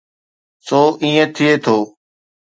[0.65, 1.77] سو ائين ٿئي ٿو.